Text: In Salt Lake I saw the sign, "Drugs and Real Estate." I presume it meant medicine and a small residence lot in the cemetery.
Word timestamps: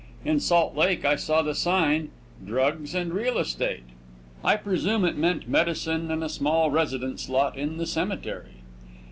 In 0.25 0.39
Salt 0.39 0.75
Lake 0.75 1.05
I 1.05 1.15
saw 1.15 1.43
the 1.43 1.53
sign, 1.53 2.09
"Drugs 2.43 2.95
and 2.95 3.13
Real 3.13 3.37
Estate." 3.37 3.83
I 4.43 4.55
presume 4.55 5.05
it 5.05 5.15
meant 5.15 5.47
medicine 5.47 6.09
and 6.09 6.23
a 6.23 6.27
small 6.29 6.71
residence 6.71 7.29
lot 7.29 7.55
in 7.55 7.77
the 7.77 7.85
cemetery. 7.85 8.63